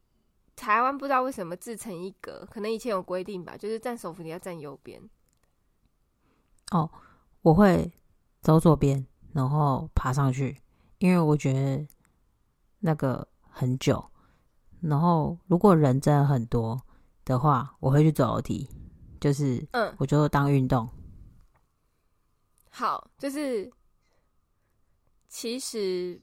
[0.57, 5.01] 台湾不知道为什么自成一格，可能以前有规定吧，就是站手扶梯要站右边。
[6.71, 6.91] 哦，
[7.41, 7.91] 我会
[8.43, 10.61] 走左边，然后爬上去，
[10.99, 11.89] 因为我觉得
[12.81, 14.05] 那个很久。
[14.83, 16.79] 然后如果人真的很多
[17.25, 18.69] 的话，我会去走楼梯，
[19.19, 20.87] 就是嗯，我就当运动。
[22.69, 23.73] 好，就是
[25.27, 26.21] 其实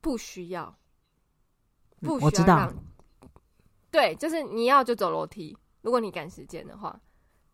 [0.00, 0.76] 不需要，
[2.00, 2.24] 不需要让。
[2.26, 2.72] 我知道。
[3.90, 5.56] 对，就是你要就走楼梯。
[5.82, 7.00] 如果你赶时间的话，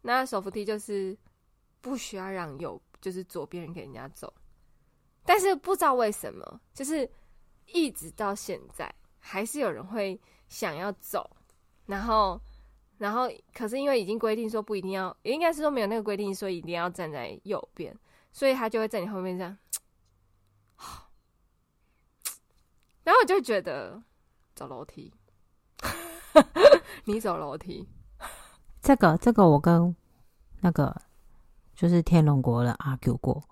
[0.00, 1.16] 那手扶梯就是
[1.80, 4.32] 不需要让右，就是左边人给人家走。
[5.24, 7.08] 但是不知道为什么，就是
[7.66, 11.30] 一直到现在，还是有人会想要走。
[11.86, 12.40] 然后，
[12.98, 17.96] 然后，可是因为已经规定说不一定要，也应该是说没有那个规定说一定要站在右边，
[18.32, 19.56] 所以他就会在你后面这样。
[23.04, 24.02] 然后我就觉得
[24.54, 25.12] 走楼梯。
[27.04, 27.86] 你走楼梯，
[28.80, 29.94] 这个这个我跟
[30.60, 30.94] 那个
[31.74, 33.42] 就是天龙国人 argue 过，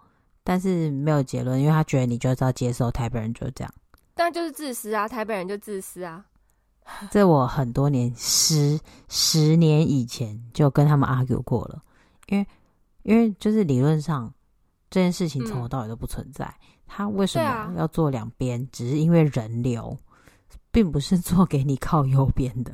[0.42, 3.74] 但是没有结论，因为他觉得你就是要接受台北人就是这样，
[4.14, 6.24] 但就是自私啊，台北人就自私啊。
[7.10, 11.82] 这我很多年十十年以前就跟他们 argue 过了，
[12.28, 12.46] 因为
[13.02, 14.32] 因为就是理论上
[14.88, 18.68] 这件事情从头到尾都不存在，嗯、他为什么要做两边？
[18.70, 19.96] 只是因为人流。
[20.72, 22.72] 并不是做给你靠右边的。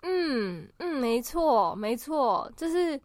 [0.00, 2.98] 嗯嗯，没错没错，就是，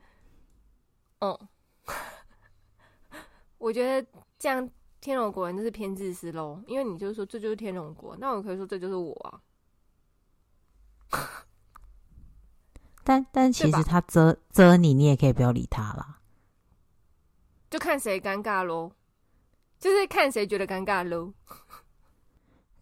[1.19, 1.38] 嗯，
[3.60, 4.08] 我觉得
[4.39, 4.69] 这样
[5.02, 9.13] 天龙国人就是偏自私喽，因为你就是说这就是天龙国，那我可以说这就是我
[11.12, 11.19] 啊。
[13.04, 16.21] 但但其实他遮遮你，你也可以不要理他啦，
[17.69, 18.93] 就看谁尴尬喽，
[19.88, 21.32] 就是看谁觉得尴尬喽。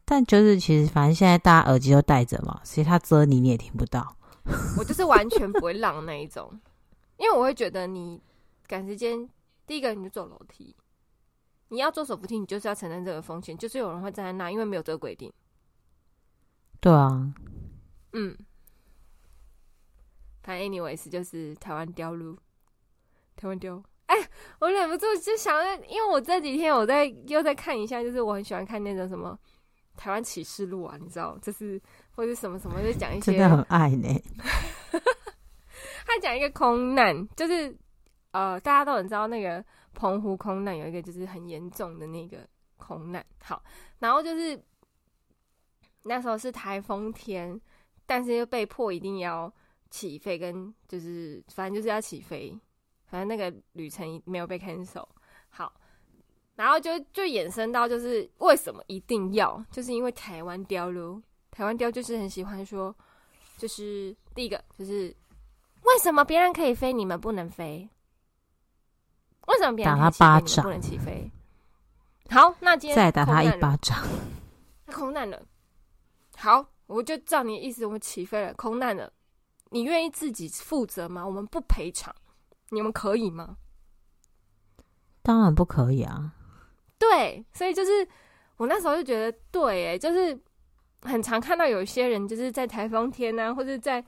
[0.06, 4.18] 但就是其实，反正现在大家耳机都戴着嘛，所以他遮你，你也听不到。
[4.78, 6.60] 我就是完全不会让那一种，
[7.18, 8.20] 因为我会觉得你
[8.68, 9.30] 赶时间，
[9.68, 10.76] 第一个你就走楼梯，
[11.70, 15.32] 你要坐手扶梯，你就是要承担这个风险，就是有人会站在那，因为没有这个规定。
[16.80, 17.34] 对啊，
[18.14, 18.36] 嗯，
[20.44, 22.38] 反正 anyways 就是台湾雕路，
[23.36, 25.56] 台湾雕，哎、欸，我忍不住就想，
[25.88, 29.38] 因为我这几天我在又在看一下，就是我很喜欢看那种什么
[29.98, 31.82] 台湾启示录啊，你知道，就是
[32.16, 34.08] 或者什么什么，就讲一些真的很爱呢。
[36.06, 37.76] 他讲一个空难，就是
[38.32, 39.64] 呃，大家都很知道那个
[39.94, 43.26] 澎湖空难有一个就是很严重的那个空难。
[43.44, 43.64] 好，
[43.98, 44.62] 然后就是
[46.04, 47.60] 那时候是台风天，
[48.06, 49.52] 但是又被迫一定要
[49.90, 52.56] 起飞，跟就是反正就是要起飞。
[53.08, 55.08] 反正那个旅程没有被 cancel，
[55.50, 55.72] 好，
[56.56, 62.94] 然后就就衍生到就是为什么一定要，就是因为台湾雕咯，台湾雕就是很喜欢说，
[63.58, 65.16] 就是第一个就是
[65.84, 67.88] 为什么别人可以飞，你们不能飞？
[69.48, 71.32] 为什么别人可以起飞，你不能起飞？
[72.32, 74.04] 好，那今天再打他一巴掌，
[74.92, 75.42] 空难了。
[76.36, 79.14] 好，我就照你的意思，我们起飞了，空难了，
[79.70, 81.24] 你愿意自己负责吗？
[81.24, 82.14] 我们不赔偿。
[82.70, 83.58] 你们可以吗？
[85.22, 86.34] 当然不可以啊！
[86.98, 88.08] 对，所以就是
[88.58, 90.38] 我那时候就觉得，对，哎，就是
[91.02, 94.04] 很常看到有一些人就是在台风天啊，或者在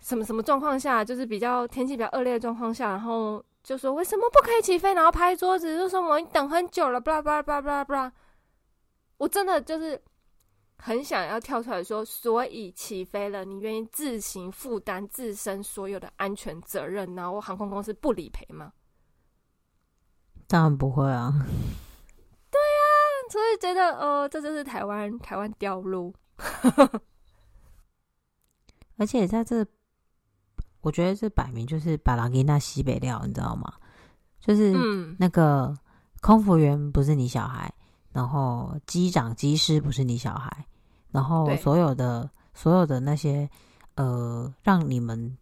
[0.00, 8.12] 什么什么状况下，就是比较天气比较恶劣的状况下，然后就说为什么不可以起飞，然后拍桌子，就说我们等很久了，巴拉巴拉巴拉巴拉，
[9.18, 10.02] 我真的就是。
[10.84, 18.72] 很想要跳出来说，所以起飞了，你愿意自行负担自身所有的安全责任，然后航空公司不理赔吗？
[20.48, 21.32] 当然不会啊。
[22.50, 22.82] 对啊，
[23.30, 26.12] 所以觉得哦、呃，这就是台湾台湾掉路。
[28.98, 29.64] 而且在这，
[30.80, 33.72] 我觉得这摆明就是把拉给那西北料，你知道吗？
[34.40, 34.72] 就是
[35.20, 35.72] 那个
[36.20, 37.72] 空服员不是你小孩，
[38.10, 40.66] 然后机长机师不是你小孩。
[41.12, 43.48] 然后所有的所有的那些
[43.94, 45.36] 呃，让你们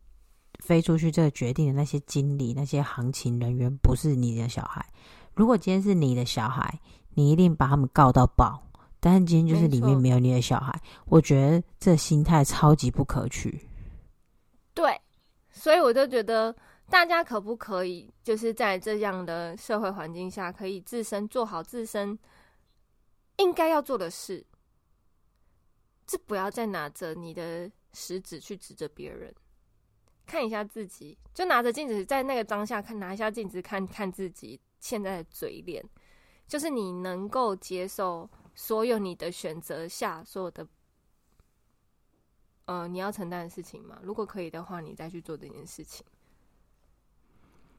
[0.59, 4.85] 飞出去这个决定的那些经理、那些行情人员，不是你的小孩。
[5.35, 6.79] 如果今天是你的小孩，
[7.15, 8.63] 你一定把他们告到爆。
[9.03, 13.67] 但是今天就是里面没有你的小孩，我觉得这心态超级不可取。
[14.75, 15.01] 对，
[15.51, 16.55] 所以我就觉得
[16.91, 22.19] 大家可不可以就是在这样的社会环境下，可以自身做好自身
[23.39, 24.45] 应该要做的事。
[26.11, 29.33] 是不要再拿着你的食指去指着别人，
[30.27, 35.89] 看一下自己，就拿着镜子在那个当下看，拿一下镜子看看自己现在的嘴脸，
[36.49, 40.67] 就是你能够接受所有你的选择下所有的，
[42.65, 44.01] 呃，你要承担的事情吗？
[44.03, 46.05] 如果可以的话，你再去做这件事情。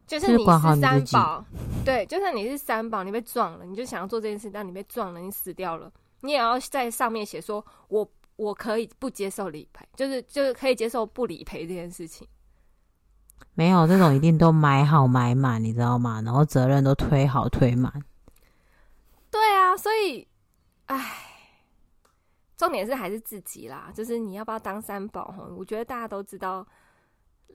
[0.08, 1.44] 就是你是三宝，
[1.84, 5.92] 对，就算你是三宝，你被撞了，你就想要做这件事，但你被撞了，你死掉了，
[6.22, 8.10] 你也要在上面写说我。
[8.36, 12.28] 我可以不接受理赔，就是就是可以接受不理赔这件事情。
[13.54, 16.22] 没有这种一定都买好买满，你知道吗？
[16.24, 17.92] 然后责任都推好推满。
[19.30, 20.28] 对啊，所以，
[20.86, 21.18] 唉，
[22.56, 23.92] 重点是还是自己啦。
[23.94, 25.26] 就是你要不要当三宝？
[25.26, 26.66] 哈，我觉得大家都知道，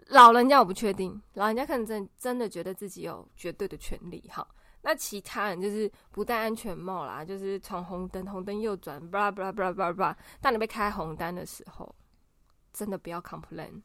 [0.09, 4.47] 老人家我不确定，老人家可能真真的觉得自己有绝对的权利，哈。
[4.88, 10.16] 那其他人就是不戴安全帽啦，就是闯红灯，红灯右转，巴拉巴拉巴拉巴拉。
[10.40, 11.92] 当你被开红单的时候，
[12.72, 13.83] 真的不要 complain。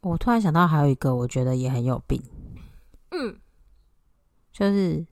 [0.00, 2.20] 我突然想到还有一个，我觉得也很有病。
[3.12, 3.38] 嗯，
[4.50, 5.06] 就是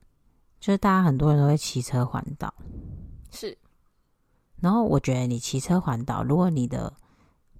[0.59, 2.53] 就是大家很多人都会骑车环岛，
[3.31, 3.57] 是。
[4.57, 6.93] 然后我觉得你骑车环岛，如果你的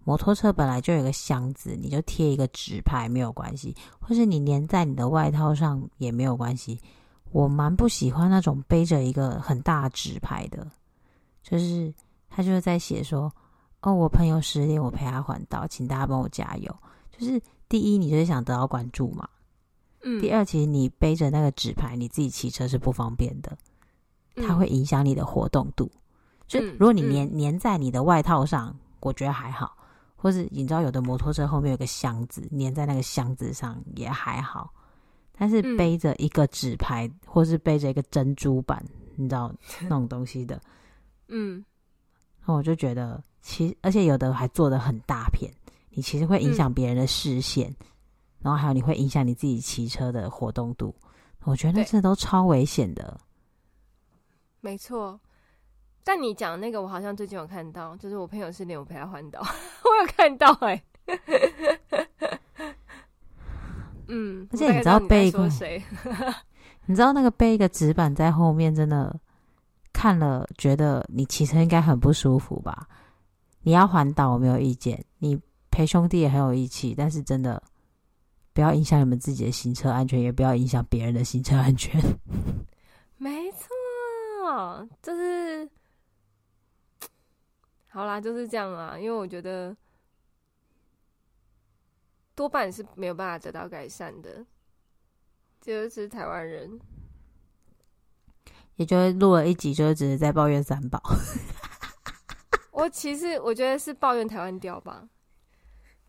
[0.05, 6.79] 摩托车本来就有一个箱子，你就贴一个纸牌没有关系，或是你粘在你的外套上也没有关系。
[7.33, 10.65] 我蛮不喜欢那种背着一个很大纸牌的，
[11.43, 11.93] 就是
[12.29, 13.33] 他就是在写说
[13.83, 16.77] ：“哦，我朋友失恋，我陪他环岛，请大家帮我加油。”
[17.11, 19.29] 就是第一，你就是想得到关注嘛。
[20.03, 20.21] 嗯。
[20.21, 23.57] 第二，其实你背着那个纸牌，你自己骑车是不方便的，
[24.47, 25.91] 它会影响你的活动度。
[26.47, 29.77] 就如果你粘粘在你的外套上，我觉得还好。
[30.17, 34.73] 或是你知道，有的摩托车后面有个箱子，粘在那个箱子上也还好，
[35.37, 38.85] 但是背着一个纸牌，嗯、或是背着一个珍珠板，
[39.17, 40.61] 你知道 那种东西的，
[41.29, 41.65] 嗯，
[42.47, 45.53] 那我就觉得，其实而且有的还做的很大片，
[45.91, 47.87] 你其实会影响别人的视线，嗯、
[48.41, 50.95] 然后还有你会影响你自己骑车的活动度，
[51.43, 53.21] 我觉得那这都超危险的，
[54.61, 55.21] 没错。
[56.05, 59.41] 但你讲那个，我好像最近有看到，就是我朋友是连我陪他环岛，
[59.85, 62.09] 我有看到哎、欸。
[64.07, 65.83] 嗯，而且你知道背一个，谁？
[66.85, 69.19] 你知道那个背一个纸板在后面，真的
[69.95, 72.87] 看了觉得你骑车应该很不舒服吧？
[73.63, 75.41] 你要环岛，我没有意见，你
[75.71, 77.63] 陪兄弟也很有义气，但是真的
[78.53, 81.99] 不要影响你们自己的行车安全，也不要影响别人的行车安全。
[83.17, 85.67] 没错，就是
[87.95, 88.99] 好啦，就是这样啦。
[88.99, 89.77] 因为我觉得
[92.35, 94.45] 多半是没有办法得到改善的，
[95.61, 96.81] 就是台湾人。
[98.75, 101.01] 也就录了一集，就是只是在抱怨三宝。
[102.73, 105.09] 我其实我觉得是抱怨台湾调吧。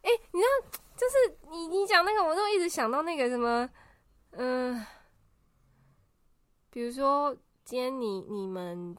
[0.02, 3.70] 哎、欸，你知道，就是你你讲那个，我就一直想到那个什么，
[4.32, 4.88] 嗯、呃，
[6.72, 8.98] 比如说今天你你们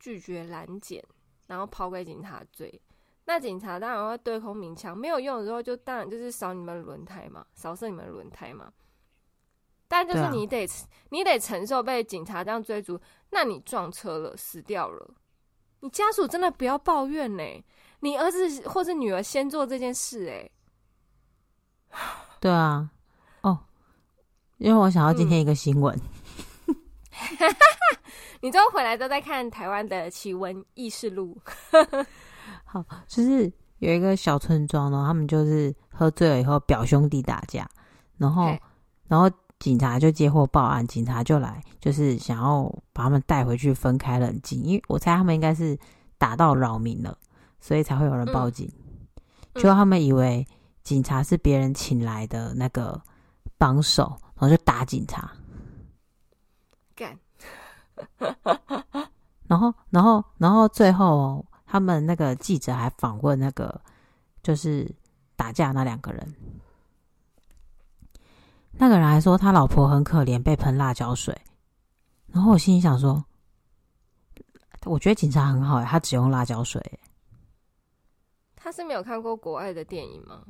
[0.00, 1.04] 拒绝拦检，
[1.46, 2.80] 然后抛给警察追，
[3.24, 8.72] 那警察当然会对空鸣枪，没有用的时候就当然就是扫你们轮胎嘛，扫射你们轮胎嘛。
[9.86, 10.70] 但就是你得、啊、
[11.10, 12.98] 你得承受被警察这样追逐，
[13.30, 15.14] 那你撞车了死掉了，
[15.80, 17.64] 你家属真的不要抱怨呢、欸。
[18.00, 20.50] 你儿子或是女儿先做这件事、欸，
[21.90, 21.98] 哎，
[22.40, 22.90] 对啊，
[23.42, 23.58] 哦，
[24.58, 25.98] 因为我想要今天一个新闻，
[26.66, 26.76] 嗯、
[28.44, 31.40] 你之后回来都在看台湾的奇闻异事录，
[32.62, 37.66] 好，就是有一个小村庄呢，他们就是喝醉了以后表兄弟打架，
[38.18, 38.54] 然后
[39.08, 39.30] 然后。
[39.60, 44.62] 警察就接获报案，警察就来，就是想要把他们带回去分开冷静。
[44.62, 45.78] 因为我猜他们应该是
[46.18, 47.16] 打到扰民了，
[47.60, 48.70] 所以才会有人报警。
[49.54, 50.46] 嗯、他们以为
[50.82, 53.00] 警察是别人请来的那个
[53.56, 55.32] 帮手，然后就打警察。
[56.94, 57.18] 干干。
[59.46, 63.80] 然后，然后，然后最后他们那个记者还访问那个
[64.42, 64.90] 就是
[65.36, 66.34] 打架那两个人。
[68.76, 71.38] 那个人还说他老婆很可怜，被喷辣椒水。
[72.26, 73.24] 然后我心里想说，
[74.84, 76.82] 我觉得警察很好哎，他只用辣椒水。
[78.56, 80.42] 他是没有看过国外的电影吗？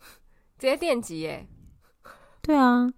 [0.58, 1.46] 直接电击耶？
[2.42, 2.92] 对啊，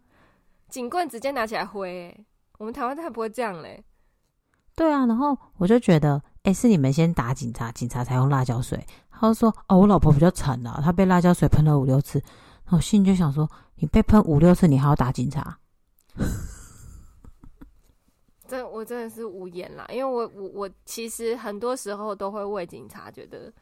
[0.68, 2.26] 警棍直接拿起来挥。
[2.58, 3.82] 我们台湾才不会这样嘞。
[4.74, 8.86] 对啊，然后我就觉得，哎，是你们先打警察，警察才用辣椒水。
[9.10, 12.22] 他就说，哦，我老婆比较惨啊，她被辣椒水喷了五六次。
[12.70, 15.58] 我心里就想说，你被喷五六次，你还要打警察？
[18.46, 23.52] 这我真的是无言啦，因为我我我其实很多时候都会为警察觉得，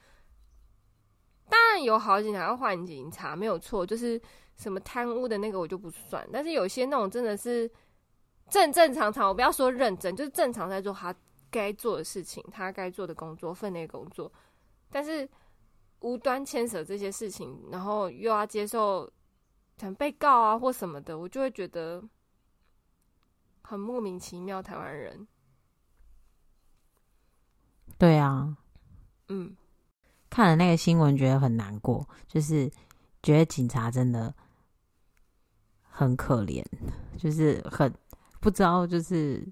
[1.48, 4.20] 当然有好警察要坏警察没有错，就是
[4.56, 7.68] 什么贪污的那个我就不算，但是有些那种真的是
[8.48, 11.14] 正正常常，我不要说认真，就是正常在做他
[11.50, 14.32] 该做的事情，他该做的工作，分内工作，
[14.90, 15.28] 但是。
[16.00, 19.10] 无端牵扯这些事情，然后又要接受
[19.78, 22.04] 想被告啊或什么的，我就会觉得
[23.62, 24.62] 很莫名其妙。
[24.62, 25.26] 台湾人，
[27.98, 28.56] 对啊，
[29.28, 29.56] 嗯，
[30.28, 32.70] 看了那个新闻觉得很难过，就是
[33.22, 34.32] 觉得警察真的
[35.80, 36.62] 很可怜，
[37.18, 37.92] 就是很
[38.46, 39.44] 不知道，就是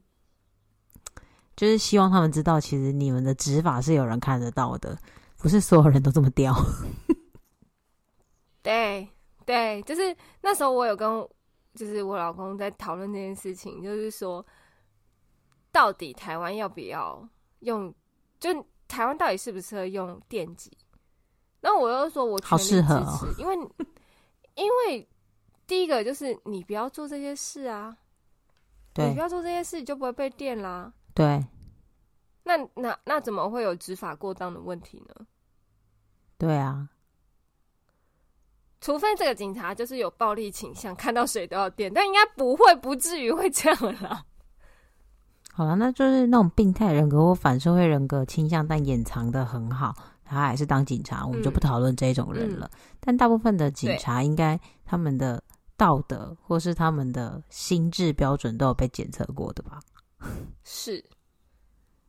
[1.57, 4.97] 就是希望他们知道，其实你们的执法是有人看得到的。
[5.39, 6.55] 不是所有人都这么刁。
[8.63, 9.09] 对
[9.45, 11.29] 对，就是那时候我有跟，
[11.75, 14.47] 就是我老公在讨论这件事情，就是说，
[15.73, 17.29] 到底台湾要不要
[17.61, 17.93] 用？
[18.39, 18.49] 就
[18.87, 20.71] 台湾到底适不适合用电击？
[21.61, 23.57] 那我又说我全力支持，好适合哦，因为
[24.55, 25.09] 因为
[25.67, 28.04] 第一个就是你不要做这些事啊，对，
[28.97, 30.93] 你不要做这些事，就不会被电啦。
[31.15, 31.45] 对，
[32.45, 35.27] 那那那怎么会有执法过当的问题呢？
[36.39, 36.89] 对啊，
[38.81, 44.25] 除非这个警察就是有暴力倾向，看到谁都要电，但应该不会，不至于会这样啦。
[45.53, 52.69] 好了，那就是那种病态人格或反社会人格倾向，但掩藏的很好，他还是当警察，我们就不讨论这种人了。
[52.99, 55.43] 但大部分的警察，应该他们的
[55.77, 59.81] 道德或是他们的心智标准都有被检测过的吧？
[60.63, 61.05] 是。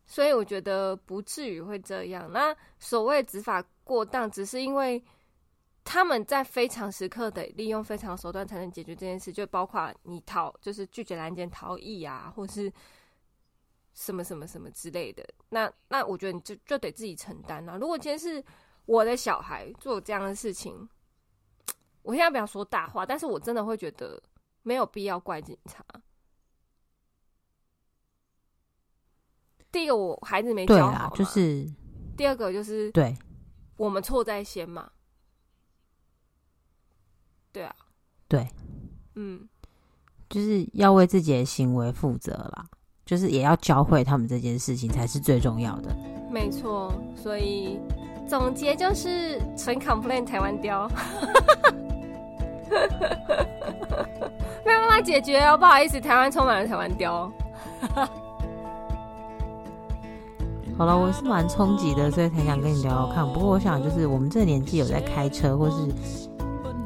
[0.08, 2.32] 所以我觉得不至于会这样。
[2.32, 5.04] 那所谓执法过当，只是因为
[5.84, 12.72] 他们在非常时刻得利用非常手段才能解决这件事，就包括你逃，就是拒绝拦截逃逸啊，或是
[13.96, 15.28] 什么什么什么之类的。
[15.50, 17.76] 那那我觉得你就就得自己承担啊。
[17.76, 18.42] 如果今天是
[18.86, 20.88] 我的小孩做这样的事情，
[22.06, 24.22] 我现在不要说大话，但是我真的会觉得
[24.62, 25.84] 没有必要怪警察。
[29.72, 31.68] 第一个，我孩子没教好，就是
[32.16, 33.18] 第二个就是对，
[33.76, 34.92] 我们错在先嘛，
[37.52, 37.76] 对啊，
[38.28, 38.48] 对，
[39.16, 39.50] 嗯，
[40.30, 42.70] 就是要为自己的行为负责啦，
[43.04, 45.94] 就是也要教会他们这件事情才是最重要的。
[46.32, 47.80] 没错，所以
[48.30, 50.88] 总结就是纯 complain 台湾刁，
[54.66, 57.32] 没有办法解决哦，不好意思，台湾充满了台湾雕。
[60.78, 63.26] 好了，我是蛮冲击的，所以才想跟你聊聊看。
[63.32, 65.88] 不过我想，就是我们这个年纪有在开车或是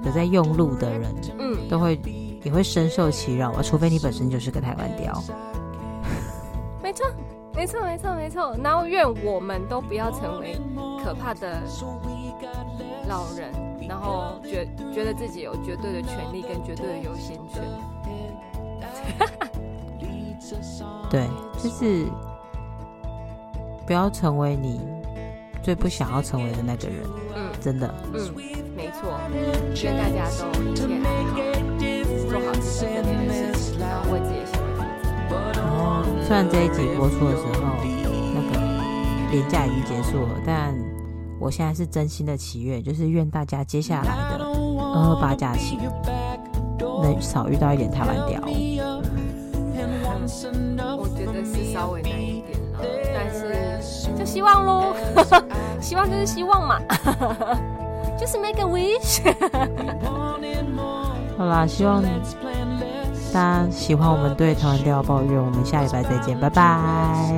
[0.04, 2.00] 有在用路的人，嗯，都会
[2.44, 3.64] 也会深受其扰啊。
[3.64, 5.24] 除非你本身就是个台湾雕。
[6.84, 7.06] 没错，
[7.56, 8.56] 没错，没错，没错。
[8.64, 10.56] 然后愿我们都不要成为
[11.04, 11.60] 可怕的
[13.08, 13.52] 老人，
[13.90, 17.62] 然后觉觉得自己有绝对的权利跟绝对的优先权。
[21.10, 21.28] 对，
[21.58, 22.06] 就是。
[23.88, 24.80] 不要成为你
[25.64, 26.98] 最不想要成为的那个人。
[27.36, 27.92] 嗯，真的。
[28.14, 28.22] 嗯，
[28.78, 29.20] 没错。
[29.82, 31.34] 愿大家都一切安好，
[32.30, 34.86] 做好自己身边的事情，然后为自己的行为负
[35.28, 35.34] 责。
[35.60, 37.82] 然后，虽然这一集播出的时候，
[38.36, 38.52] 那个
[39.32, 40.78] 年假已经结束了，但
[41.40, 45.78] 我现在是真心的祈愿，就是愿大家接下来的二二八假期
[47.02, 48.42] 能少遇到一点台湾屌。
[50.98, 52.80] 我觉得是稍微难一点了，
[53.14, 53.56] 但是。
[54.18, 54.94] 就希望喽，
[55.80, 56.78] 希望就是希望嘛，
[58.20, 59.22] 就是 make a wish。
[61.38, 62.04] 好啦，希望
[63.34, 67.34] 大家喜欢我们对台湾雕抱怨，我们下礼拜再见，拜拜，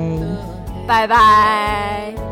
[0.88, 2.31] 拜拜。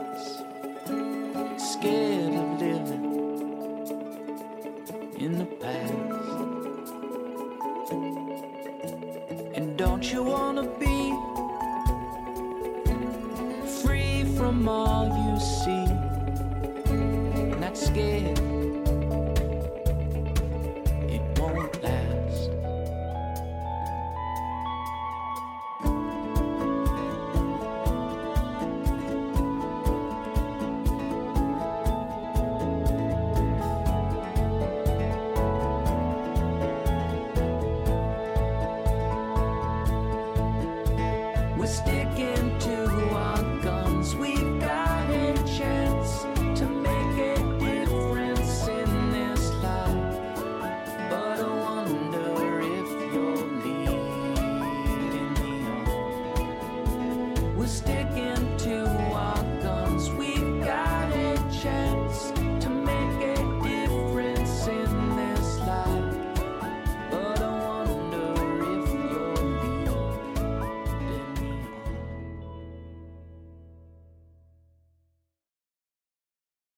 [14.67, 15.85] All you see.
[17.59, 18.70] Not scared.